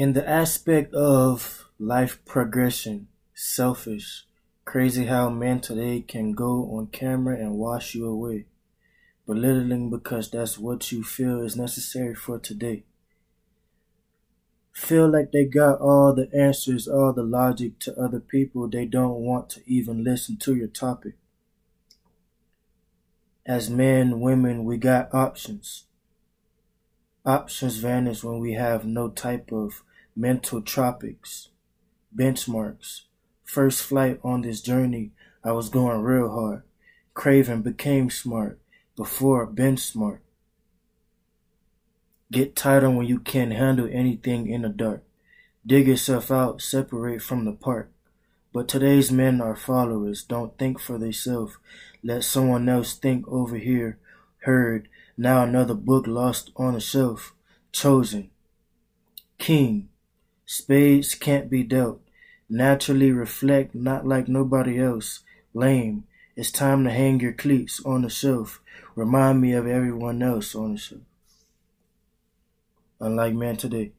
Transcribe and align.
in 0.00 0.14
the 0.14 0.26
aspect 0.26 0.94
of 0.94 1.66
life 1.78 2.24
progression, 2.24 3.06
selfish, 3.34 4.24
crazy 4.64 5.04
how 5.04 5.28
men 5.28 5.60
today 5.60 6.00
can 6.00 6.32
go 6.32 6.74
on 6.74 6.86
camera 6.86 7.36
and 7.36 7.58
wash 7.58 7.94
you 7.94 8.06
away, 8.06 8.46
belittling 9.26 9.90
because 9.90 10.30
that's 10.30 10.56
what 10.56 10.90
you 10.90 11.04
feel 11.04 11.42
is 11.42 11.54
necessary 11.54 12.14
for 12.14 12.38
today. 12.38 12.82
Feel 14.72 15.06
like 15.06 15.32
they 15.32 15.44
got 15.44 15.78
all 15.82 16.14
the 16.14 16.30
answers, 16.34 16.88
all 16.88 17.12
the 17.12 17.22
logic 17.22 17.78
to 17.80 17.94
other 18.00 18.20
people, 18.20 18.68
they 18.68 18.86
don't 18.86 19.20
want 19.20 19.50
to 19.50 19.60
even 19.66 20.02
listen 20.02 20.38
to 20.38 20.54
your 20.54 20.68
topic. 20.68 21.12
As 23.44 23.68
men, 23.68 24.20
women, 24.20 24.64
we 24.64 24.78
got 24.78 25.12
options. 25.12 25.84
Options 27.26 27.76
vanish 27.76 28.24
when 28.24 28.38
we 28.38 28.54
have 28.54 28.86
no 28.86 29.10
type 29.10 29.52
of 29.52 29.82
mental 30.16 30.62
tropics, 30.62 31.48
benchmarks. 32.14 33.02
First 33.44 33.82
flight 33.82 34.20
on 34.22 34.42
this 34.42 34.60
journey, 34.60 35.12
I 35.44 35.52
was 35.52 35.68
going 35.68 36.02
real 36.02 36.30
hard. 36.30 36.62
Craven 37.14 37.62
became 37.62 38.10
smart 38.10 38.58
before 38.96 39.46
been 39.46 39.76
smart. 39.76 40.22
Get 42.32 42.54
tighter 42.54 42.90
when 42.90 43.06
you 43.06 43.18
can't 43.18 43.52
handle 43.52 43.88
anything 43.90 44.48
in 44.48 44.62
the 44.62 44.68
dark. 44.68 45.02
Dig 45.66 45.88
yourself 45.88 46.30
out, 46.30 46.62
separate 46.62 47.20
from 47.20 47.44
the 47.44 47.52
park. 47.52 47.90
But 48.52 48.68
today's 48.68 49.12
men 49.12 49.40
are 49.40 49.54
followers, 49.54 50.22
don't 50.22 50.56
think 50.56 50.80
for 50.80 50.96
themselves. 50.96 51.58
Let 52.02 52.24
someone 52.24 52.68
else 52.68 52.94
think 52.94 53.28
over 53.28 53.56
here. 53.56 53.98
Heard, 54.44 54.88
now 55.16 55.42
another 55.42 55.74
book 55.74 56.06
lost 56.06 56.50
on 56.56 56.74
a 56.74 56.80
shelf. 56.80 57.34
Chosen. 57.72 58.30
King. 59.38 59.89
Spades 60.52 61.14
can't 61.14 61.48
be 61.48 61.62
dealt. 61.62 62.00
Naturally 62.48 63.12
reflect, 63.12 63.72
not 63.72 64.04
like 64.04 64.26
nobody 64.26 64.80
else. 64.80 65.20
Lame. 65.54 66.08
It's 66.34 66.50
time 66.50 66.82
to 66.82 66.90
hang 66.90 67.20
your 67.20 67.32
cleats 67.32 67.80
on 67.84 68.02
the 68.02 68.10
shelf. 68.10 68.60
Remind 68.96 69.40
me 69.40 69.52
of 69.52 69.68
everyone 69.68 70.20
else 70.24 70.56
on 70.56 70.72
the 70.72 70.78
shelf. 70.78 71.02
Unlike 72.98 73.34
man 73.34 73.56
today. 73.58 73.92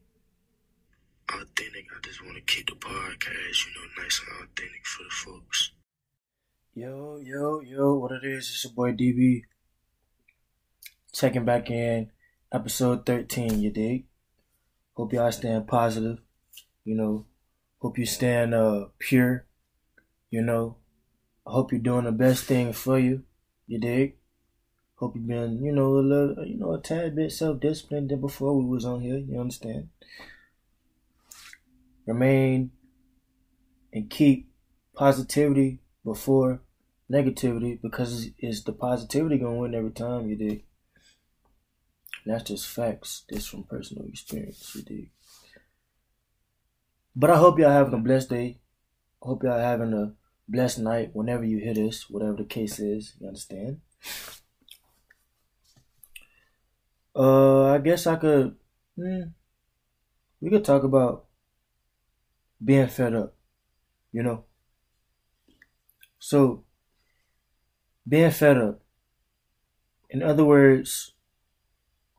Authentic, 1.30 1.86
I 1.90 2.06
just 2.06 2.22
want 2.22 2.36
to 2.36 2.42
keep 2.42 2.66
the 2.66 2.76
podcast, 2.76 3.66
you 3.66 3.72
know, 3.74 4.02
nice 4.02 4.20
and 4.20 4.46
authentic 4.46 4.84
for 4.84 5.04
the 5.04 5.10
folks. 5.10 5.70
Yo, 6.74 7.18
yo, 7.24 7.60
yo, 7.60 7.94
what 7.94 8.12
it 8.12 8.24
is, 8.24 8.50
it's 8.50 8.64
your 8.64 8.74
boy 8.74 8.92
DB. 8.92 9.44
Checking 11.14 11.46
back 11.46 11.70
in, 11.70 12.10
episode 12.52 13.06
13, 13.06 13.58
you 13.58 13.70
dig? 13.70 14.04
Hope 14.92 15.14
y'all 15.14 15.32
staying 15.32 15.64
positive. 15.64 16.18
You 16.84 16.96
know, 16.96 17.26
hope 17.78 17.98
you 17.98 18.06
staying 18.06 18.54
uh 18.54 18.86
pure. 18.98 19.46
You 20.30 20.42
know, 20.42 20.76
I 21.46 21.52
hope 21.52 21.72
you're 21.72 21.80
doing 21.80 22.04
the 22.04 22.12
best 22.12 22.44
thing 22.44 22.72
for 22.72 22.98
you. 22.98 23.24
You 23.66 23.78
dig? 23.78 24.16
Hope 24.96 25.16
you've 25.16 25.26
been, 25.26 25.64
you 25.64 25.72
know, 25.72 25.98
a 25.98 25.98
little, 25.98 26.46
you 26.46 26.58
know, 26.58 26.72
a 26.72 26.80
tad 26.80 27.16
bit 27.16 27.32
self-disciplined 27.32 28.08
than 28.10 28.20
before 28.20 28.56
we 28.56 28.64
was 28.64 28.84
on 28.84 29.00
here. 29.00 29.18
You 29.18 29.40
understand? 29.40 29.88
Remain 32.06 32.70
and 33.92 34.08
keep 34.08 34.50
positivity 34.94 35.80
before 36.04 36.62
negativity 37.10 37.80
because 37.80 38.30
it's 38.38 38.62
the 38.62 38.72
positivity 38.72 39.38
gonna 39.38 39.56
win 39.56 39.74
every 39.74 39.90
time. 39.90 40.28
You 40.28 40.36
dig? 40.36 40.64
And 42.24 42.34
that's 42.34 42.44
just 42.44 42.66
facts. 42.66 43.24
This 43.28 43.46
from 43.46 43.64
personal 43.64 44.06
experience. 44.06 44.74
You 44.74 44.82
dig? 44.82 45.10
But 47.14 47.30
I 47.30 47.36
hope 47.36 47.58
y'all 47.58 47.70
having 47.70 47.94
a 47.94 47.98
blessed 47.98 48.30
day. 48.30 48.58
I 49.22 49.26
hope 49.26 49.42
y'all 49.42 49.58
having 49.58 49.92
a 49.92 50.14
blessed 50.48 50.78
night 50.78 51.10
whenever 51.12 51.44
you 51.44 51.58
hear 51.58 51.74
this, 51.74 52.08
whatever 52.08 52.36
the 52.36 52.44
case 52.44 52.78
is. 52.78 53.14
You 53.20 53.28
understand? 53.28 53.80
Uh, 57.14 57.64
I 57.72 57.78
guess 57.78 58.06
I 58.06 58.16
could. 58.16 58.56
Hmm, 58.96 59.22
we 60.40 60.50
could 60.50 60.64
talk 60.64 60.82
about 60.82 61.26
being 62.64 62.88
fed 62.88 63.14
up. 63.14 63.34
You 64.12 64.22
know. 64.22 64.44
So, 66.18 66.64
being 68.08 68.30
fed 68.30 68.56
up. 68.56 68.80
In 70.08 70.22
other 70.22 70.44
words, 70.44 71.12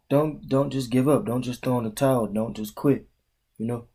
don't 0.10 0.48
don't 0.48 0.72
just 0.72 0.92
give 0.92 1.08
up. 1.08 1.26
Don't 1.26 1.42
just 1.42 1.64
throw 1.64 1.80
in 1.80 1.86
the 1.86 1.90
towel. 1.90 2.28
Don't 2.28 2.56
just 2.56 2.76
quit. 2.76 3.08
You 3.58 3.66
know. 3.66 3.88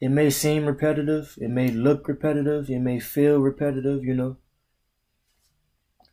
It 0.00 0.08
may 0.08 0.30
seem 0.30 0.66
repetitive, 0.66 1.38
it 1.40 1.48
may 1.50 1.68
look 1.70 2.08
repetitive, 2.08 2.70
it 2.70 2.80
may 2.80 2.98
feel 2.98 3.38
repetitive, 3.38 4.04
you 4.04 4.14
know, 4.14 4.36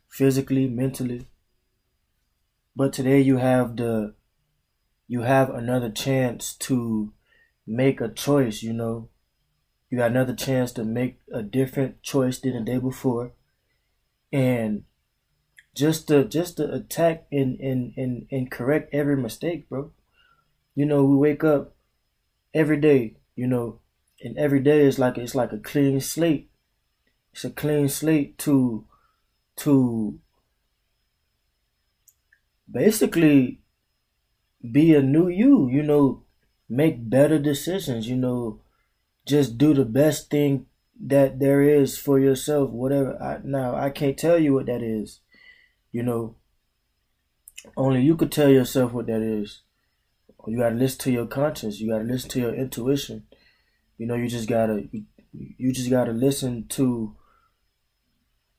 physically, 0.08 0.68
mentally. 0.68 1.28
But 2.74 2.94
today 2.94 3.20
you 3.20 3.36
have 3.36 3.76
the 3.76 4.14
you 5.08 5.22
have 5.22 5.50
another 5.50 5.90
chance 5.90 6.54
to 6.54 7.12
make 7.66 8.00
a 8.00 8.08
choice, 8.08 8.62
you 8.62 8.72
know. 8.72 9.10
You 9.90 9.98
got 9.98 10.12
another 10.12 10.34
chance 10.36 10.72
to 10.72 10.84
make 10.84 11.20
a 11.32 11.42
different 11.42 12.02
choice 12.02 12.40
than 12.40 12.54
the 12.54 12.60
day 12.60 12.78
before. 12.78 13.32
And 14.32 14.84
just 15.74 16.08
to 16.08 16.24
just 16.24 16.58
to 16.58 16.72
attack 16.74 17.26
and 17.32 17.60
and, 17.60 17.94
and, 17.96 18.28
and 18.30 18.50
correct 18.50 18.94
every 18.94 19.16
mistake, 19.16 19.68
bro. 19.68 19.92
You 20.74 20.86
know, 20.86 21.04
we 21.04 21.16
wake 21.16 21.44
up 21.44 21.76
every 22.54 22.80
day 22.80 23.17
you 23.38 23.46
know, 23.46 23.78
and 24.20 24.36
every 24.36 24.58
day 24.58 24.80
is 24.80 24.98
like 24.98 25.16
it's 25.16 25.36
like 25.36 25.52
a 25.52 25.58
clean 25.58 26.00
slate. 26.00 26.50
It's 27.32 27.44
a 27.44 27.50
clean 27.50 27.88
slate 27.88 28.36
to 28.38 28.84
to 29.58 30.18
basically 32.68 33.60
be 34.72 34.92
a 34.92 35.00
new 35.00 35.28
you, 35.28 35.68
you 35.68 35.84
know, 35.84 36.24
make 36.68 37.08
better 37.08 37.38
decisions, 37.38 38.08
you 38.08 38.16
know, 38.16 38.60
just 39.24 39.56
do 39.56 39.72
the 39.72 39.84
best 39.84 40.30
thing 40.30 40.66
that 41.00 41.38
there 41.38 41.62
is 41.62 41.96
for 41.96 42.18
yourself, 42.18 42.70
whatever. 42.70 43.22
I, 43.22 43.38
now, 43.44 43.76
I 43.76 43.90
can't 43.90 44.18
tell 44.18 44.40
you 44.40 44.54
what 44.54 44.66
that 44.66 44.82
is, 44.82 45.20
you 45.92 46.02
know. 46.02 46.34
Only 47.76 48.02
you 48.02 48.16
could 48.16 48.32
tell 48.32 48.48
yourself 48.48 48.92
what 48.92 49.06
that 49.06 49.22
is. 49.22 49.62
You 50.46 50.58
gotta 50.58 50.76
listen 50.76 50.98
to 51.00 51.10
your 51.10 51.26
conscience. 51.26 51.80
You 51.80 51.90
gotta 51.90 52.04
listen 52.04 52.30
to 52.30 52.40
your 52.40 52.54
intuition. 52.54 53.26
You 53.98 54.06
know, 54.06 54.14
you 54.14 54.28
just 54.28 54.48
gotta 54.48 54.84
you, 54.92 55.04
you 55.32 55.72
just 55.72 55.90
gotta 55.90 56.12
listen 56.12 56.66
to. 56.68 57.16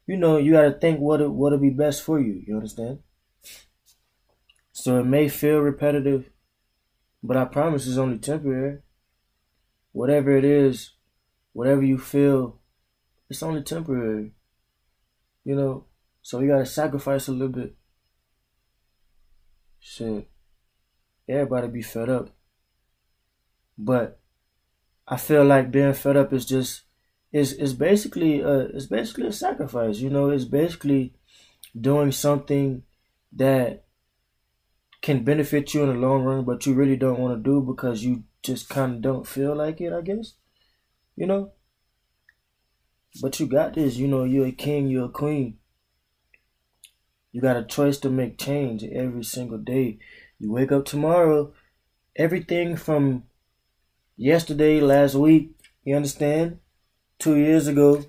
You 0.06 0.18
know, 0.18 0.38
you 0.38 0.52
gotta 0.52 0.72
think 0.72 1.00
what 1.00 1.22
it 1.22 1.32
what'll 1.32 1.58
be 1.58 1.70
best 1.70 2.04
for 2.04 2.20
you. 2.20 2.44
You 2.46 2.56
understand? 2.56 3.00
So 4.72 5.00
it 5.00 5.06
may 5.06 5.30
feel 5.30 5.60
repetitive, 5.60 6.30
but 7.24 7.38
I 7.38 7.46
promise 7.46 7.88
it's 7.88 7.98
only 7.98 8.18
temporary. 8.18 8.80
Whatever 9.92 10.38
it 10.38 10.46
is, 10.46 10.92
whatever 11.54 11.82
you 11.82 11.98
feel, 11.98 12.60
it's 13.30 13.44
only 13.44 13.64
temporary. 13.64 14.34
You 15.44 15.56
know, 15.56 15.86
so 16.22 16.40
you 16.40 16.50
gotta 16.50 16.66
sacrifice 16.66 17.28
a 17.28 17.32
little 17.32 17.50
bit. 17.50 17.76
Shit 19.80 20.30
everybody 21.30 21.68
be 21.68 21.82
fed 21.82 22.10
up. 22.10 22.30
But 23.78 24.20
I 25.08 25.18
feel 25.18 25.46
like 25.46 25.72
being 25.72 25.94
fed 25.94 26.18
up 26.18 26.34
is 26.34 26.46
just 26.46 26.82
is 27.32 27.54
is 27.54 27.74
basically 27.74 28.44
uh, 28.44 28.50
a, 28.50 28.60
it's 28.76 28.88
basically 28.88 29.28
a 29.28 29.32
sacrifice. 29.32 30.00
You 30.00 30.10
know, 30.10 30.30
it's 30.30 30.46
basically 30.46 31.14
doing 31.80 32.12
something 32.12 32.84
that 33.34 33.86
can 35.02 35.24
benefit 35.24 35.74
you 35.74 35.84
in 35.84 35.90
the 35.90 35.96
long 35.96 36.24
run, 36.24 36.44
but 36.44 36.66
you 36.66 36.74
really 36.74 36.98
don't 36.98 37.20
want 37.20 37.38
to 37.38 37.50
do 37.50 37.62
because 37.62 38.04
you 38.04 38.24
just 38.44 38.68
kind 38.70 38.96
of 38.96 39.02
don't 39.02 39.28
feel 39.28 39.56
like 39.56 39.80
it. 39.80 39.94
I 39.94 40.02
guess, 40.02 40.34
you 41.16 41.28
know. 41.28 41.54
But 43.22 43.40
you 43.40 43.48
got 43.48 43.74
this. 43.74 43.96
You 43.98 44.08
know, 44.08 44.24
you're 44.24 44.48
a 44.48 44.52
king. 44.52 44.88
You're 44.88 45.06
a 45.06 45.10
queen. 45.10 45.58
You 47.32 47.42
got 47.42 47.58
a 47.58 47.64
choice 47.64 47.98
to 48.00 48.10
make 48.10 48.38
change 48.38 48.84
every 48.84 49.24
single 49.24 49.58
day. 49.60 50.00
You 50.40 50.54
wake 50.54 50.72
up 50.72 50.86
tomorrow, 50.86 51.52
everything 52.16 52.78
from 52.78 53.24
yesterday, 54.16 54.80
last 54.80 55.16
week, 55.16 55.52
you 55.84 55.98
understand? 55.98 56.60
Two 57.18 57.36
years 57.36 57.68
ago, 57.68 58.06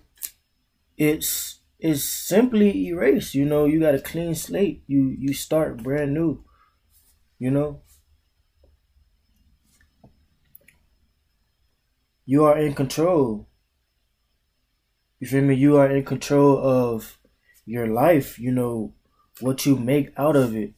it's 0.97 1.59
it's 1.81 2.05
simply 2.05 2.87
erased. 2.87 3.35
You 3.35 3.47
know, 3.47 3.65
you 3.65 3.81
got 3.81 3.97
a 3.97 4.00
clean 4.00 4.37
slate. 4.37 4.85
You 4.87 5.17
you 5.19 5.35
start 5.35 5.82
brand 5.82 6.15
new. 6.15 6.44
You 7.41 7.50
know? 7.50 7.82
You 12.25 12.44
are 12.44 12.56
in 12.56 12.75
control. 12.75 13.49
You 15.19 15.27
feel 15.27 15.43
me? 15.43 15.56
You 15.56 15.79
are 15.79 15.91
in 15.91 16.05
control 16.05 16.59
of 16.59 17.19
your 17.67 17.88
life, 17.88 18.38
you 18.38 18.53
know, 18.53 18.94
what 19.41 19.67
you 19.67 19.75
make 19.75 20.12
out 20.17 20.37
of 20.37 20.55
it 20.55 20.75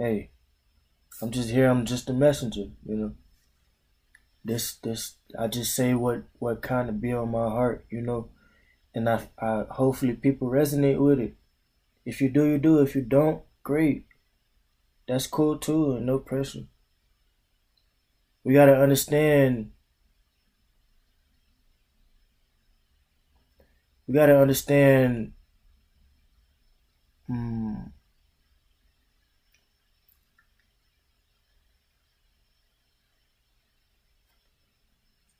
hey, 0.00 0.30
I'm 1.20 1.30
just 1.30 1.50
here. 1.50 1.68
I'm 1.68 1.84
just 1.84 2.08
a 2.08 2.14
messenger. 2.14 2.70
You 2.86 2.96
know. 2.96 3.12
This 4.42 4.76
this 4.76 5.16
I 5.38 5.48
just 5.48 5.74
say 5.74 5.92
what 5.92 6.22
what 6.38 6.62
kind 6.62 6.88
of 6.88 7.00
be 7.00 7.12
on 7.12 7.30
my 7.30 7.48
heart. 7.48 7.84
You 7.90 8.00
know, 8.00 8.30
and 8.94 9.08
I 9.08 9.28
I 9.38 9.64
hopefully 9.70 10.14
people 10.14 10.48
resonate 10.48 10.98
with 10.98 11.20
it. 11.20 11.34
If 12.06 12.22
you 12.22 12.30
do, 12.30 12.46
you 12.46 12.58
do. 12.58 12.80
If 12.80 12.94
you 12.96 13.02
don't, 13.02 13.42
great. 13.62 14.06
That's 15.06 15.26
cool 15.26 15.58
too, 15.58 15.92
and 15.92 16.06
no 16.06 16.18
pressure. 16.18 16.64
We 18.42 18.54
gotta 18.54 18.80
understand. 18.80 19.72
We 24.06 24.14
gotta 24.14 24.40
understand. 24.40 25.32
Hmm. 27.26 27.74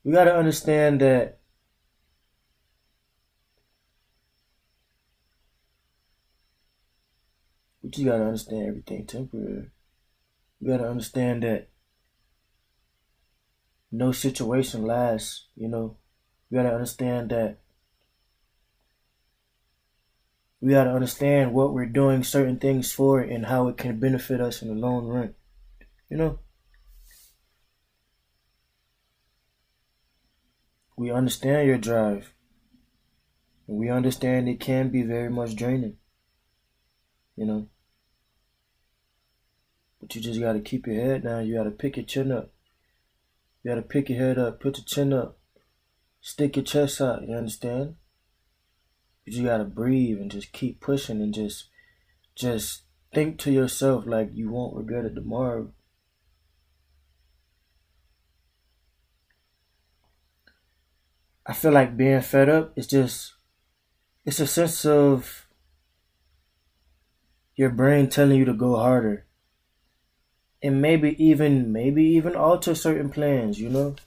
We 0.03 0.11
got 0.11 0.25
to 0.25 0.35
understand 0.35 1.01
that 1.01 1.39
we 7.81 7.89
just 7.89 8.05
got 8.05 8.17
to 8.17 8.25
understand 8.25 8.67
everything 8.67 9.05
temporary. 9.05 9.69
We 10.59 10.67
got 10.67 10.77
to 10.77 10.89
understand 10.89 11.43
that 11.43 11.69
no 13.91 14.11
situation 14.11 14.83
lasts, 14.83 15.47
you 15.55 15.67
know. 15.67 15.97
We 16.49 16.57
got 16.57 16.63
to 16.63 16.73
understand 16.73 17.29
that 17.29 17.57
we 20.61 20.71
got 20.71 20.83
to 20.83 20.91
understand 20.91 21.53
what 21.53 21.73
we're 21.73 21.87
doing 21.87 22.23
certain 22.23 22.59
things 22.59 22.91
for 22.91 23.19
and 23.19 23.47
how 23.47 23.67
it 23.67 23.77
can 23.77 23.99
benefit 23.99 24.39
us 24.39 24.61
in 24.61 24.67
the 24.67 24.75
long 24.75 25.07
run. 25.07 25.33
You 26.09 26.17
know? 26.17 26.39
We 31.01 31.09
understand 31.09 31.67
your 31.67 31.79
drive. 31.79 32.31
And 33.67 33.77
we 33.77 33.89
understand 33.89 34.47
it 34.47 34.59
can 34.59 34.89
be 34.89 35.01
very 35.01 35.31
much 35.31 35.55
draining. 35.55 35.97
You 37.35 37.45
know? 37.47 37.67
But 39.99 40.13
you 40.13 40.21
just 40.21 40.39
gotta 40.39 40.59
keep 40.59 40.85
your 40.85 41.03
head 41.03 41.23
down. 41.23 41.47
You 41.47 41.55
gotta 41.55 41.71
pick 41.71 41.97
your 41.97 42.05
chin 42.05 42.31
up. 42.31 42.51
You 43.63 43.71
gotta 43.71 43.81
pick 43.81 44.09
your 44.09 44.19
head 44.19 44.37
up, 44.37 44.59
put 44.59 44.77
your 44.77 44.85
chin 44.85 45.11
up, 45.11 45.39
stick 46.21 46.55
your 46.55 46.65
chest 46.65 47.01
out, 47.01 47.27
you 47.27 47.35
understand? 47.35 47.95
But 49.25 49.33
you 49.33 49.43
gotta 49.43 49.63
breathe 49.63 50.19
and 50.19 50.29
just 50.29 50.51
keep 50.51 50.81
pushing 50.81 51.19
and 51.19 51.33
just 51.33 51.65
just 52.35 52.83
think 53.11 53.39
to 53.39 53.51
yourself 53.51 54.05
like 54.05 54.29
you 54.35 54.51
won't 54.51 54.77
regret 54.77 55.05
it 55.05 55.15
tomorrow. 55.15 55.73
I 61.51 61.53
feel 61.53 61.73
like 61.73 61.97
being 61.97 62.21
fed 62.21 62.47
up 62.47 62.71
is 62.77 62.87
just 62.87 63.33
it's 64.23 64.39
a 64.39 64.47
sense 64.47 64.85
of 64.85 65.49
your 67.57 67.69
brain 67.69 68.07
telling 68.07 68.37
you 68.37 68.45
to 68.45 68.53
go 68.53 68.77
harder. 68.77 69.25
And 70.63 70.81
maybe 70.81 71.21
even 71.21 71.73
maybe 71.73 72.05
even 72.05 72.37
alter 72.37 72.73
certain 72.73 73.09
plans, 73.09 73.59
you 73.59 73.67
know? 73.67 73.97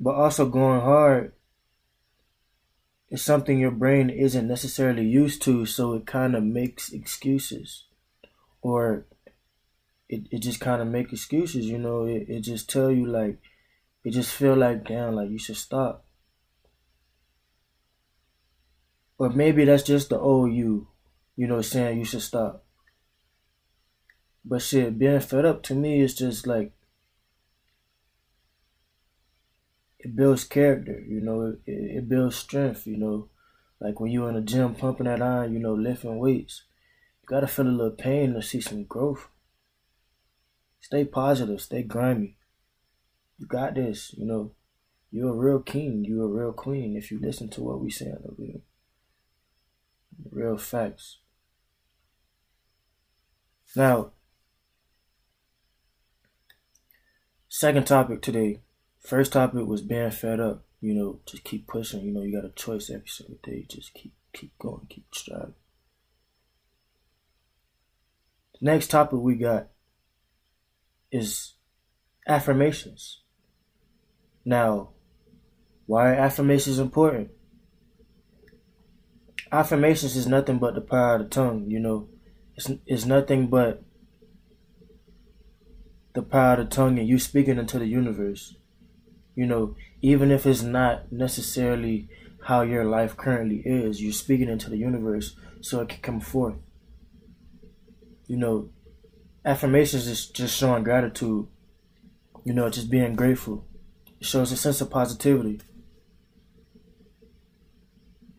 But 0.00 0.14
also 0.14 0.48
going 0.48 0.80
hard 0.80 1.34
is 3.10 3.20
something 3.22 3.58
your 3.58 3.70
brain 3.70 4.08
isn't 4.08 4.48
necessarily 4.48 5.06
used 5.06 5.42
to, 5.42 5.66
so 5.66 5.92
it 5.92 6.06
kind 6.06 6.34
of 6.34 6.42
makes 6.42 6.90
excuses. 6.90 7.84
Or 8.62 9.04
it, 10.08 10.22
it 10.30 10.38
just 10.38 10.60
kind 10.60 10.80
of 10.80 10.88
make 10.88 11.12
excuses, 11.12 11.66
you 11.66 11.76
know? 11.76 12.06
It, 12.06 12.30
it 12.30 12.40
just 12.40 12.70
tell 12.70 12.90
you 12.90 13.04
like 13.04 13.36
it 14.04 14.10
just 14.10 14.34
feel 14.34 14.54
like 14.54 14.86
damn, 14.86 15.16
like 15.16 15.30
you 15.30 15.38
should 15.38 15.56
stop. 15.56 16.04
or 19.18 19.30
maybe 19.30 19.64
that's 19.64 19.82
just 19.82 20.08
the 20.08 20.18
old 20.18 20.52
you, 20.52 20.88
you 21.36 21.46
know, 21.46 21.60
saying 21.60 21.98
you 21.98 22.04
should 22.04 22.22
stop. 22.22 22.64
But 24.44 24.62
shit, 24.62 24.98
being 24.98 25.20
fed 25.20 25.44
up 25.44 25.62
to 25.64 25.74
me 25.74 26.00
is 26.00 26.14
just 26.14 26.46
like 26.46 26.72
it 29.98 30.14
builds 30.14 30.44
character, 30.44 31.00
you 31.00 31.20
know, 31.20 31.56
it, 31.66 31.72
it 31.72 32.08
builds 32.08 32.36
strength, 32.36 32.86
you 32.86 32.96
know. 32.96 33.28
Like 33.80 34.00
when 34.00 34.10
you're 34.10 34.28
in 34.28 34.34
the 34.34 34.40
gym 34.40 34.74
pumping 34.74 35.06
that 35.06 35.22
iron, 35.22 35.52
you 35.52 35.58
know, 35.58 35.74
lifting 35.74 36.18
weights, 36.18 36.64
you 37.22 37.26
gotta 37.26 37.46
feel 37.46 37.66
a 37.66 37.68
little 37.68 37.90
pain 37.92 38.34
to 38.34 38.42
see 38.42 38.60
some 38.60 38.84
growth. 38.84 39.28
Stay 40.80 41.04
positive, 41.04 41.62
stay 41.62 41.82
grimy 41.82 42.36
you 43.38 43.46
got 43.46 43.74
this, 43.74 44.14
you 44.16 44.24
know. 44.26 44.52
You're 45.10 45.30
a 45.30 45.36
real 45.36 45.60
king, 45.60 46.04
you're 46.04 46.24
a 46.24 46.26
real 46.26 46.52
queen 46.52 46.96
if 46.96 47.12
you 47.12 47.20
listen 47.20 47.48
to 47.50 47.62
what 47.62 47.80
we 47.80 47.88
saying 47.88 48.16
over 48.24 48.42
here. 48.42 48.62
Real 50.30 50.56
facts. 50.56 51.18
Now, 53.76 54.10
second 57.48 57.86
topic 57.86 58.22
today. 58.22 58.60
First 59.00 59.32
topic 59.32 59.66
was 59.66 59.82
being 59.82 60.10
fed 60.10 60.40
up. 60.40 60.64
You 60.80 60.94
know, 60.94 61.20
just 61.26 61.44
keep 61.44 61.66
pushing. 61.66 62.00
You 62.00 62.12
know, 62.12 62.22
you 62.22 62.34
got 62.34 62.48
a 62.48 62.52
choice 62.52 62.90
every 62.90 63.06
single 63.06 63.38
day. 63.42 63.66
Just 63.68 63.94
keep 63.94 64.12
keep 64.32 64.58
going, 64.58 64.86
keep 64.88 65.06
striving. 65.14 65.54
The 68.60 68.66
next 68.66 68.88
topic 68.88 69.20
we 69.20 69.36
got 69.36 69.68
is 71.10 71.54
affirmations. 72.26 73.20
Now, 74.44 74.90
why 75.86 76.10
are 76.10 76.14
affirmations 76.14 76.78
important? 76.78 77.30
Affirmations 79.50 80.16
is 80.16 80.26
nothing 80.26 80.58
but 80.58 80.74
the 80.74 80.80
power 80.80 81.16
of 81.16 81.22
the 81.22 81.28
tongue, 81.28 81.70
you 81.70 81.78
know. 81.78 82.08
It's, 82.56 82.70
it's 82.86 83.04
nothing 83.04 83.48
but 83.48 83.82
the 86.14 86.22
power 86.22 86.54
of 86.54 86.58
the 86.58 86.74
tongue 86.74 86.98
and 86.98 87.08
you 87.08 87.18
speaking 87.18 87.58
into 87.58 87.78
the 87.78 87.86
universe. 87.86 88.56
You 89.34 89.46
know, 89.46 89.76
even 90.00 90.30
if 90.30 90.46
it's 90.46 90.62
not 90.62 91.10
necessarily 91.10 92.08
how 92.44 92.62
your 92.62 92.84
life 92.84 93.16
currently 93.16 93.62
is, 93.64 94.02
you're 94.02 94.12
speaking 94.12 94.48
into 94.48 94.70
the 94.70 94.76
universe 94.76 95.36
so 95.60 95.80
it 95.80 95.88
can 95.88 96.00
come 96.00 96.20
forth. 96.20 96.56
You 98.26 98.36
know, 98.36 98.68
affirmations 99.44 100.06
is 100.06 100.26
just 100.26 100.56
showing 100.56 100.84
gratitude. 100.84 101.46
You 102.44 102.52
know, 102.52 102.68
just 102.70 102.90
being 102.90 103.14
grateful. 103.14 103.66
Shows 104.24 104.52
a 104.52 104.56
sense 104.56 104.80
of 104.80 104.88
positivity. 104.88 105.60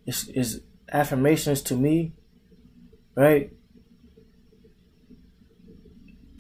It's, 0.07 0.27
it's 0.29 0.57
affirmations 0.91 1.61
to 1.61 1.75
me, 1.75 2.13
right? 3.15 3.51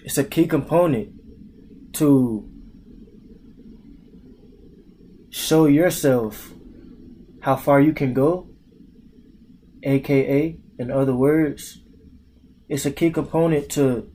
It's 0.03 0.17
a 0.17 0.23
key 0.23 0.47
component 0.47 1.13
to 1.93 2.49
show 5.29 5.67
yourself 5.67 6.51
how 7.41 7.55
far 7.55 7.79
you 7.79 7.93
can 7.93 8.15
go, 8.15 8.49
aka, 9.83 10.57
in 10.79 10.89
other 10.89 11.15
words, 11.15 11.83
it's 12.67 12.87
a 12.87 12.91
key 12.91 13.11
component 13.11 13.69
to 13.73 14.11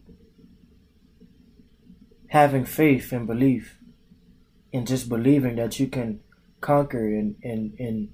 having 2.30 2.64
faith 2.64 3.12
and 3.12 3.28
belief 3.28 3.79
and 4.72 4.86
just 4.86 5.08
believing 5.08 5.56
that 5.56 5.80
you 5.80 5.86
can 5.86 6.20
conquer 6.60 7.06
and 7.06 7.36
and 7.42 7.74
and 7.78 8.12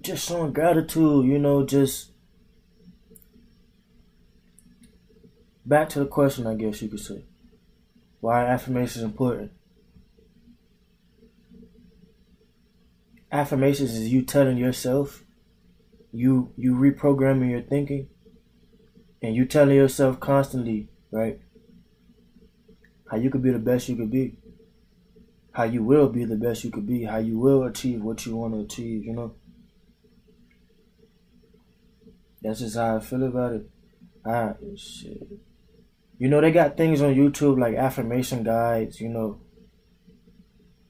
just 0.00 0.28
showing 0.28 0.52
gratitude, 0.52 1.26
you 1.26 1.38
know, 1.38 1.64
just 1.64 2.10
back 5.66 5.88
to 5.90 5.98
the 5.98 6.06
question, 6.06 6.46
I 6.46 6.54
guess 6.54 6.80
you 6.82 6.88
could 6.88 7.00
say. 7.00 7.24
Why 8.20 8.44
affirmations 8.46 9.04
important? 9.04 9.52
Affirmations 13.30 13.94
is 13.94 14.08
you 14.12 14.22
telling 14.22 14.58
yourself, 14.58 15.24
you 16.12 16.52
you 16.56 16.74
reprogramming 16.74 17.50
your 17.50 17.62
thinking, 17.62 18.08
and 19.22 19.34
you 19.34 19.44
telling 19.46 19.76
yourself 19.76 20.20
constantly, 20.20 20.88
right? 21.10 21.40
How 23.10 23.16
you 23.16 23.30
could 23.30 23.42
be 23.42 23.50
the 23.50 23.58
best 23.58 23.88
you 23.88 23.96
could 23.96 24.10
be 24.10 24.36
how 25.52 25.64
you 25.64 25.82
will 25.82 26.08
be 26.08 26.24
the 26.24 26.36
best 26.36 26.64
you 26.64 26.70
could 26.70 26.86
be, 26.86 27.04
how 27.04 27.18
you 27.18 27.38
will 27.38 27.64
achieve 27.64 28.02
what 28.02 28.24
you 28.24 28.36
want 28.36 28.54
to 28.54 28.60
achieve, 28.60 29.04
you 29.04 29.12
know. 29.12 29.34
That's 32.40 32.60
just 32.60 32.76
how 32.76 32.96
I 32.96 33.00
feel 33.00 33.22
about 33.24 33.52
it. 33.52 33.70
I 34.24 34.54
shit. 34.76 35.22
You 36.18 36.28
know, 36.28 36.40
they 36.40 36.52
got 36.52 36.76
things 36.76 37.00
on 37.02 37.14
YouTube 37.14 37.58
like 37.58 37.74
affirmation 37.74 38.42
guides, 38.42 39.00
you 39.00 39.08
know. 39.08 39.40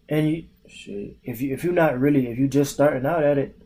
And 0.08 0.30
you 0.30 0.44
shit, 0.68 1.16
if 1.22 1.40
you 1.40 1.52
if 1.52 1.64
you're 1.64 1.72
not 1.72 1.98
really 1.98 2.28
if 2.28 2.38
you're 2.38 2.48
just 2.48 2.72
starting 2.72 3.04
out 3.04 3.24
at 3.24 3.38
it, 3.38 3.60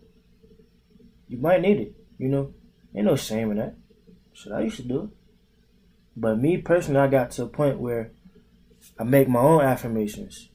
you 1.28 1.38
might 1.38 1.60
need 1.60 1.78
it, 1.78 1.94
you 2.18 2.28
know. 2.28 2.54
Ain't 2.94 3.06
no 3.06 3.16
shame 3.16 3.50
in 3.50 3.58
that. 3.58 3.74
Shit, 4.32 4.52
I 4.52 4.62
used 4.62 4.76
to 4.76 4.82
do 4.82 5.02
it. 5.02 5.10
But 6.16 6.38
me 6.38 6.56
personally, 6.56 7.00
I 7.00 7.08
got 7.08 7.30
to 7.32 7.42
a 7.42 7.46
point 7.48 7.78
where 7.78 8.10
I 8.98 9.04
make 9.04 9.28
my 9.28 9.40
own 9.40 9.60
affirmations. 9.60 10.48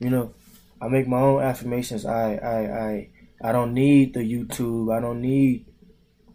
You 0.00 0.10
know, 0.10 0.34
I 0.80 0.88
make 0.88 1.08
my 1.08 1.20
own 1.20 1.42
affirmations. 1.42 2.06
I 2.06 2.34
I 2.36 2.58
I 2.88 3.08
I 3.42 3.52
don't 3.52 3.74
need 3.74 4.14
the 4.14 4.20
YouTube. 4.20 4.94
I 4.96 5.00
don't 5.00 5.20
need 5.20 5.66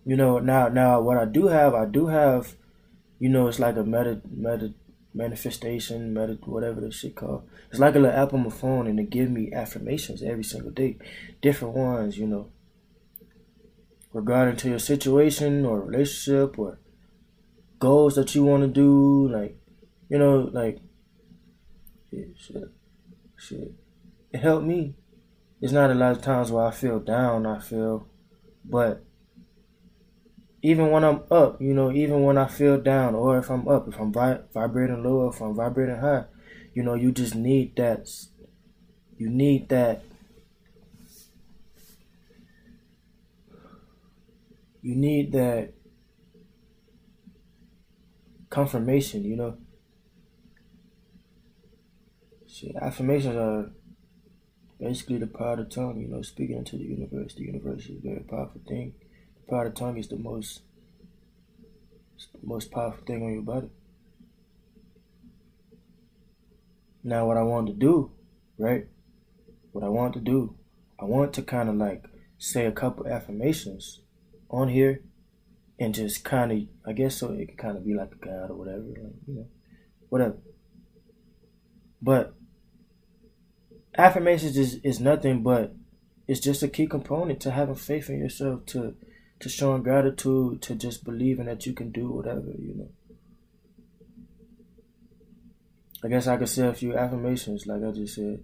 you 0.06 0.16
know 0.18 0.40
now 0.40 0.68
now 0.68 1.00
what 1.00 1.18
I 1.18 1.26
do 1.26 1.48
have 1.48 1.74
I 1.74 1.86
do 1.86 2.08
have 2.08 2.56
you 3.20 3.30
know 3.30 3.48
it's 3.48 3.60
like 3.60 3.78
a 3.78 3.84
meta 3.84 4.22
meta 4.30 4.74
manifestation 5.14 6.14
meta 6.14 6.38
whatever 6.46 6.82
the 6.82 6.92
shit 6.92 7.16
called. 7.16 7.48
It's 7.70 7.80
like 7.80 7.96
a 7.96 8.00
little 8.00 8.18
app 8.18 8.34
on 8.34 8.44
my 8.44 8.50
phone 8.50 8.88
and 8.88 9.00
it 9.00 9.10
give 9.10 9.30
me 9.32 9.52
affirmations 9.54 10.22
every 10.22 10.44
single 10.44 10.72
day, 10.72 10.98
different 11.42 11.76
ones. 11.76 12.18
You 12.18 12.28
know, 12.28 12.48
regarding 14.12 14.58
to 14.58 14.70
your 14.70 14.80
situation 14.80 15.66
or 15.66 15.82
relationship 15.82 16.60
or 16.60 16.80
goals 17.80 18.16
that 18.16 18.36
you 18.36 18.44
want 18.44 18.64
to 18.64 18.68
do, 18.68 19.28
like 19.30 19.58
you 20.10 20.18
know, 20.18 20.50
like 20.52 20.80
yeah, 22.12 22.26
shit, 22.38 22.70
shit. 23.44 23.74
It 24.32 24.40
helped 24.40 24.66
me. 24.66 24.96
It's 25.62 25.74
not 25.74 25.92
a 25.92 25.96
lot 25.96 26.14
of 26.14 26.22
times 26.22 26.52
where 26.52 26.66
I 26.66 26.72
feel 26.72 27.00
down. 27.00 27.46
I 27.46 27.60
feel, 27.60 28.08
but 28.66 29.04
even 30.62 30.92
when 30.92 31.04
I'm 31.04 31.22
up, 31.30 31.62
you 31.62 31.74
know, 31.74 31.92
even 31.92 32.24
when 32.24 32.38
I 32.38 32.48
feel 32.48 32.80
down, 32.80 33.16
or 33.16 33.38
if 33.38 33.50
I'm 33.50 33.68
up, 33.68 33.88
if 33.88 34.00
I'm 34.00 34.14
vi- 34.14 34.40
vibrating 34.54 35.04
low, 35.04 35.28
if 35.30 35.42
I'm 35.42 35.56
vibrating 35.56 35.98
high, 35.98 36.26
you 36.74 36.84
know, 36.84 36.96
you 36.96 37.12
just 37.12 37.36
need 37.36 37.76
that. 37.76 38.10
You 39.18 39.30
need 39.30 39.70
that. 39.70 40.04
You 44.82 44.96
need 44.96 45.32
that 45.32 45.74
confirmation, 48.50 49.24
you 49.24 49.36
know. 49.36 49.58
See, 52.54 52.72
affirmations 52.80 53.36
are 53.36 53.72
basically 54.80 55.18
the 55.18 55.26
power 55.26 55.54
of 55.54 55.58
the 55.58 55.66
tongue, 55.66 56.00
you 56.00 56.08
know, 56.08 56.22
speaking 56.22 56.58
into 56.58 56.78
the 56.78 56.84
universe. 56.84 57.34
The 57.34 57.46
universe 57.46 57.86
is 57.86 57.98
a 57.98 58.08
very 58.08 58.20
powerful 58.20 58.62
thing. 58.68 58.94
The 59.38 59.50
power 59.50 59.66
of 59.66 59.74
the 59.74 59.80
tongue 59.80 59.98
is 59.98 60.08
the 60.08 60.18
most 60.18 60.62
the 62.32 62.48
most 62.48 62.70
powerful 62.72 63.04
thing 63.08 63.24
on 63.24 63.34
your 63.34 63.42
body. 63.42 63.70
Now 67.04 67.26
what 67.26 67.38
I 67.38 67.42
want 67.42 67.66
to 67.68 67.74
do, 67.74 68.12
right? 68.60 68.86
What 69.72 69.84
I 69.84 69.90
want 69.90 70.14
to 70.14 70.20
do, 70.20 70.56
I 71.00 71.06
want 71.06 71.34
to 71.34 71.42
kind 71.42 71.70
of 71.70 71.76
like 71.76 72.06
say 72.38 72.68
a 72.68 72.72
couple 72.72 73.08
affirmations 73.08 74.02
on 74.52 74.70
here 74.70 75.02
and 75.80 75.96
just 75.96 76.24
kind 76.24 76.52
of, 76.52 76.60
I 76.88 76.94
guess 76.94 77.18
so 77.18 77.32
it 77.32 77.48
could 77.48 77.58
kind 77.58 77.78
of 77.78 77.84
be 77.84 77.96
like 77.96 78.12
a 78.12 78.26
guide 78.26 78.52
or 78.52 78.56
whatever, 78.58 78.84
like, 78.84 79.16
you 79.28 79.34
know, 79.34 79.48
whatever. 80.10 80.38
But 82.00 82.33
affirmations 83.98 84.58
is, 84.58 84.76
is 84.84 85.00
nothing 85.00 85.44
but 85.44 85.76
it's 86.28 86.40
just 86.40 86.64
a 86.64 86.68
key 86.68 86.88
component 86.88 87.40
to 87.42 87.52
having 87.52 87.76
faith 87.76 88.10
in 88.10 88.20
yourself, 88.20 88.66
to 88.68 88.96
to 89.40 89.50
showing 89.50 89.84
gratitude, 89.84 90.62
to 90.62 90.74
just 90.74 91.04
believing 91.04 91.48
that 91.48 91.66
you 91.66 91.74
can 91.74 91.92
do 91.92 92.10
whatever, 92.10 92.52
you 92.58 92.76
know. 92.76 92.90
I 96.02 96.08
guess 96.08 96.28
I 96.28 96.38
could 96.38 96.48
say 96.48 96.68
a 96.68 96.74
few 96.74 96.96
affirmations, 96.96 97.68
like 97.68 97.84
I 97.84 97.92
just 97.92 98.16
said. 98.16 98.44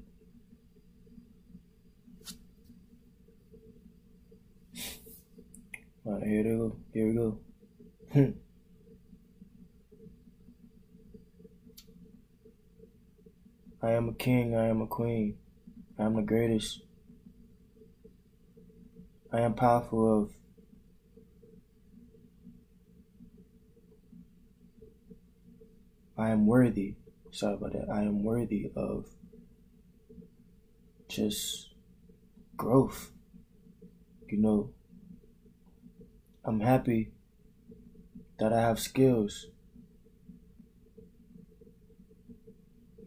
All 6.05 6.13
right, 6.13 6.27
here 6.27 6.43
we 6.43 6.57
go. 6.57 6.75
Here 6.93 7.07
we 7.07 7.13
go. 7.13 8.33
I 13.81 13.91
am 13.91 14.09
a 14.09 14.13
king, 14.13 14.55
I 14.55 14.67
am 14.67 14.81
a 14.81 14.87
queen, 14.87 15.37
I 15.97 16.03
am 16.03 16.15
the 16.15 16.21
greatest. 16.21 16.81
I 19.31 19.41
am 19.41 19.53
powerful 19.53 20.23
of 20.23 20.31
I 26.19 26.31
am 26.31 26.45
worthy. 26.47 26.95
Sorry 27.31 27.53
about 27.53 27.71
that. 27.71 27.89
I 27.89 28.01
am 28.01 28.23
worthy 28.23 28.69
of 28.75 29.05
just 31.07 31.69
growth. 32.57 33.11
You 34.27 34.39
know, 34.39 34.71
I'm 36.43 36.59
happy 36.59 37.11
that 38.37 38.51
I 38.51 38.59
have 38.59 38.79
skills. 38.79 39.47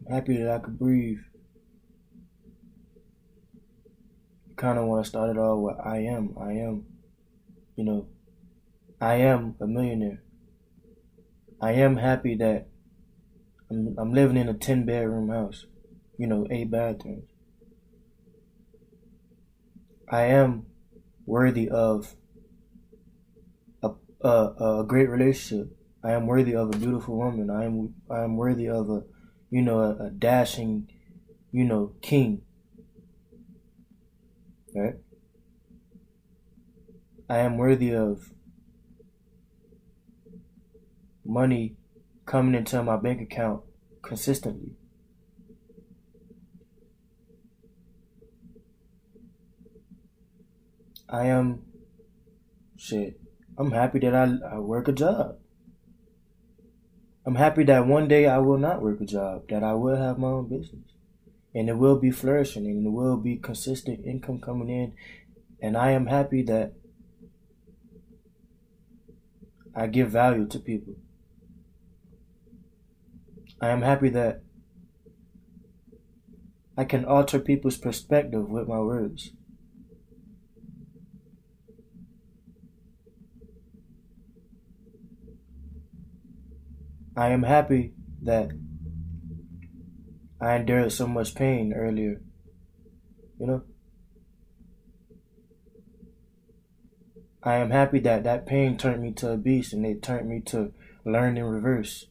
Happy 0.09 0.37
that 0.37 0.49
I 0.49 0.59
could 0.59 0.79
breathe. 0.79 1.19
Kind 4.55 4.77
of 4.77 4.85
want 4.85 5.03
to 5.03 5.09
start 5.09 5.31
it 5.31 5.37
all 5.37 5.63
with 5.63 5.77
I 5.83 5.97
am. 5.99 6.35
I 6.39 6.53
am. 6.53 6.85
You 7.75 7.85
know, 7.85 8.07
I 9.01 9.15
am 9.15 9.55
a 9.59 9.67
millionaire. 9.67 10.21
I 11.61 11.71
am 11.73 11.97
happy 11.97 12.35
that 12.35 12.67
I'm, 13.69 13.95
I'm 13.97 14.13
living 14.13 14.37
in 14.37 14.49
a 14.49 14.53
10 14.53 14.85
bedroom 14.85 15.29
house, 15.29 15.65
you 16.17 16.27
know, 16.27 16.45
eight 16.51 16.69
bathrooms. 16.69 17.25
I 20.09 20.25
am 20.25 20.67
worthy 21.25 21.69
of 21.69 22.15
a, 23.81 23.91
a, 24.21 24.79
a 24.79 24.85
great 24.87 25.09
relationship. 25.09 25.75
I 26.03 26.11
am 26.11 26.27
worthy 26.27 26.55
of 26.55 26.75
a 26.75 26.77
beautiful 26.77 27.17
woman. 27.17 27.49
I 27.49 27.65
am 27.65 27.95
I 28.11 28.23
am 28.23 28.35
worthy 28.35 28.67
of 28.67 28.89
a 28.89 29.03
you 29.53 29.61
know 29.61 29.81
a, 29.81 30.05
a 30.05 30.09
dashing 30.09 30.89
you 31.51 31.63
know 31.63 31.93
king. 32.01 32.41
Right? 34.75 34.95
I 37.29 37.37
am 37.37 37.57
worthy 37.57 37.93
of 37.93 38.33
money 41.23 41.75
coming 42.25 42.55
into 42.55 42.81
my 42.81 42.97
bank 42.97 43.21
account 43.21 43.61
consistently. 44.01 44.71
I 51.07 51.27
am 51.27 51.61
shit. 52.75 53.21
I'm 53.55 53.69
happy 53.69 53.99
that 53.99 54.15
I, 54.15 54.55
I 54.55 54.57
work 54.57 54.87
a 54.87 54.91
job. 54.91 55.37
I'm 57.25 57.35
happy 57.35 57.63
that 57.65 57.87
one 57.87 58.07
day 58.07 58.27
I 58.27 58.39
will 58.39 58.57
not 58.57 58.81
work 58.81 58.99
a 58.99 59.05
job, 59.05 59.47
that 59.49 59.63
I 59.63 59.73
will 59.73 59.95
have 59.95 60.17
my 60.17 60.27
own 60.27 60.49
business. 60.49 60.91
And 61.55 61.69
it 61.69 61.77
will 61.77 61.97
be 61.97 62.11
flourishing 62.11 62.65
and 62.65 62.85
it 62.85 62.89
will 62.89 63.17
be 63.17 63.37
consistent 63.37 64.05
income 64.05 64.41
coming 64.41 64.69
in. 64.69 64.93
And 65.61 65.77
I 65.77 65.91
am 65.91 66.07
happy 66.07 66.41
that 66.43 66.73
I 69.75 69.87
give 69.87 70.09
value 70.09 70.47
to 70.47 70.59
people. 70.59 70.95
I 73.61 73.69
am 73.69 73.81
happy 73.81 74.09
that 74.09 74.41
I 76.77 76.83
can 76.83 77.05
alter 77.05 77.39
people's 77.39 77.77
perspective 77.77 78.49
with 78.49 78.67
my 78.67 78.79
words. 78.79 79.31
I 87.15 87.29
am 87.29 87.43
happy 87.43 87.93
that 88.23 88.49
I 90.41 90.55
endured 90.55 90.91
so 90.91 91.07
much 91.07 91.35
pain 91.35 91.73
earlier. 91.73 92.21
You 93.39 93.47
know? 93.47 93.63
I 97.43 97.55
am 97.55 97.71
happy 97.71 97.99
that 97.99 98.23
that 98.23 98.45
pain 98.45 98.77
turned 98.77 99.01
me 99.01 99.11
to 99.13 99.31
a 99.31 99.37
beast 99.37 99.73
and 99.73 99.85
it 99.85 100.01
turned 100.01 100.27
me 100.27 100.39
to 100.47 100.71
learn 101.05 101.37
in 101.37 101.43
reverse. 101.43 102.07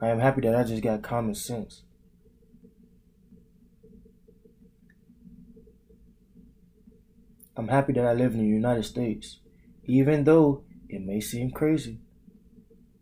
I 0.00 0.08
am 0.08 0.18
happy 0.18 0.42
that 0.42 0.54
I 0.54 0.64
just 0.64 0.82
got 0.82 1.02
common 1.02 1.34
sense. 1.34 1.82
I'm 7.56 7.68
happy 7.68 7.94
that 7.94 8.04
I 8.04 8.12
live 8.12 8.34
in 8.34 8.40
the 8.40 8.46
United 8.46 8.84
States, 8.84 9.38
even 9.84 10.24
though 10.24 10.64
it 10.88 11.02
may 11.02 11.20
seem 11.20 11.50
crazy, 11.50 11.98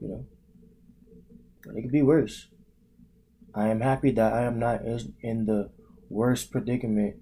you 0.01 0.09
know, 0.09 0.27
but 1.65 1.77
it 1.77 1.83
could 1.83 1.93
be 1.93 2.03
worse. 2.03 2.49
I 3.55 3.69
am 3.69 3.81
happy 3.81 4.11
that 4.13 4.33
I 4.33 4.43
am 4.43 4.59
not 4.59 4.83
in 5.21 5.47
the 5.47 5.71
worst 6.09 6.51
predicament 6.51 7.17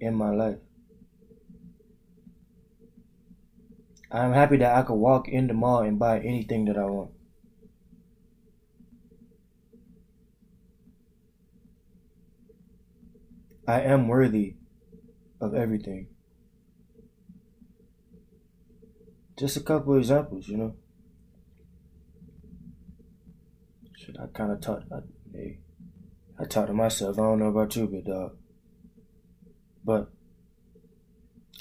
in 0.00 0.14
my 0.14 0.30
life. 0.30 0.58
I 4.10 4.24
am 4.24 4.32
happy 4.32 4.58
that 4.58 4.76
I 4.76 4.82
could 4.82 4.94
walk 4.94 5.28
in 5.28 5.48
the 5.48 5.54
mall 5.54 5.80
and 5.80 5.98
buy 5.98 6.20
anything 6.20 6.66
that 6.66 6.78
I 6.78 6.84
want. 6.84 7.10
I 13.66 13.80
am 13.80 14.06
worthy 14.06 14.54
of 15.40 15.54
everything. 15.54 16.13
Just 19.38 19.56
a 19.56 19.60
couple 19.60 19.96
examples, 19.96 20.48
you 20.48 20.56
know. 20.56 20.74
Shit, 23.96 24.16
I 24.20 24.26
kind 24.26 24.52
of 24.52 24.60
taught. 24.60 24.84
I, 24.92 24.98
hey, 25.32 25.58
I 26.38 26.44
taught 26.44 26.66
to 26.66 26.74
myself. 26.74 27.18
I 27.18 27.22
don't 27.22 27.38
know 27.38 27.48
about 27.48 27.74
you, 27.76 27.86
but 27.86 28.04
dog. 28.04 28.36
But 29.84 30.10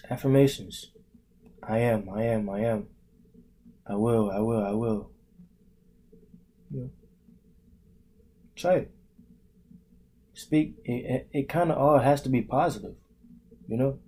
affirmations. 0.09 0.91
I 1.61 1.79
am. 1.79 2.09
I 2.09 2.23
am. 2.23 2.49
I 2.49 2.59
am. 2.61 2.87
I 3.87 3.95
will. 3.95 4.29
I 4.31 4.39
will. 4.39 4.65
I 4.65 4.71
will. 4.71 5.11
Yeah. 6.69 6.87
Try 8.55 8.73
it. 8.75 8.91
Speak. 10.33 10.75
It, 10.83 10.91
it, 10.91 11.29
it 11.31 11.49
kind 11.49 11.71
of 11.71 11.77
all 11.77 11.99
has 11.99 12.21
to 12.23 12.29
be 12.29 12.41
positive. 12.41 12.95
You 13.67 13.77
know, 13.77 13.99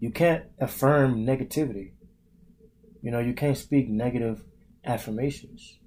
you 0.00 0.10
can't 0.10 0.44
affirm 0.58 1.26
negativity. 1.26 1.92
You 3.02 3.10
know, 3.10 3.20
you 3.20 3.32
can't 3.32 3.56
speak 3.56 3.88
negative 3.88 4.42
affirmations 4.84 5.78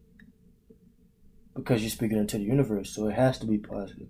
because 1.56 1.82
you're 1.82 1.90
speaking 1.90 2.18
into 2.18 2.38
the 2.38 2.44
universe. 2.44 2.96
So 2.96 3.08
it 3.08 3.16
has 3.16 3.38
to 3.40 3.46
be 3.46 3.58
positive. 3.58 4.08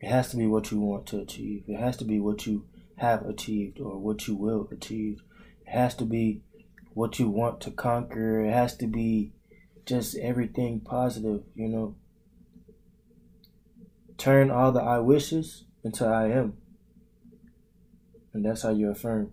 It 0.00 0.08
has 0.08 0.30
to 0.30 0.36
be 0.36 0.46
what 0.46 0.70
you 0.70 0.80
want 0.80 1.06
to 1.06 1.20
achieve. 1.20 1.64
It 1.66 1.78
has 1.78 1.96
to 1.96 2.04
be 2.04 2.20
what 2.20 2.46
you 2.46 2.66
have 2.96 3.24
achieved 3.26 3.80
or 3.80 3.98
what 3.98 4.28
you 4.28 4.36
will 4.36 4.68
achieve. 4.70 5.22
It 5.66 5.70
has 5.70 5.94
to 5.96 6.04
be 6.04 6.42
what 6.92 7.18
you 7.18 7.28
want 7.28 7.60
to 7.62 7.70
conquer. 7.70 8.44
It 8.44 8.52
has 8.52 8.76
to 8.76 8.86
be 8.86 9.32
just 9.86 10.16
everything 10.16 10.80
positive, 10.80 11.42
you 11.54 11.68
know. 11.68 11.96
Turn 14.16 14.50
all 14.50 14.72
the 14.72 14.80
I 14.80 15.00
wishes 15.00 15.64
into 15.82 16.06
I 16.06 16.28
am. 16.28 16.56
And 18.32 18.44
that's 18.44 18.62
how 18.62 18.70
you 18.70 18.90
affirm. 18.90 19.32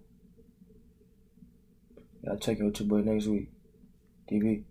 I'll 2.30 2.38
check 2.38 2.62
out 2.62 2.80
your 2.80 2.88
boy 2.88 3.02
next 3.02 3.28
week. 3.28 3.50
DB. 4.32 4.64